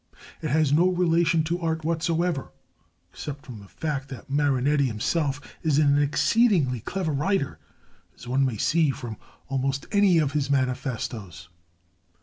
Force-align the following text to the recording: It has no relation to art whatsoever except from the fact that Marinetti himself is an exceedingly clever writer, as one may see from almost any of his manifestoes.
It 0.41 0.49
has 0.49 0.73
no 0.73 0.89
relation 0.89 1.43
to 1.43 1.59
art 1.61 1.85
whatsoever 1.85 2.51
except 3.11 3.45
from 3.45 3.59
the 3.59 3.67
fact 3.67 4.09
that 4.09 4.31
Marinetti 4.31 4.87
himself 4.87 5.39
is 5.61 5.77
an 5.77 6.01
exceedingly 6.01 6.79
clever 6.79 7.11
writer, 7.11 7.59
as 8.17 8.27
one 8.27 8.43
may 8.43 8.57
see 8.57 8.89
from 8.89 9.17
almost 9.47 9.85
any 9.91 10.17
of 10.17 10.31
his 10.31 10.49
manifestoes. 10.49 11.49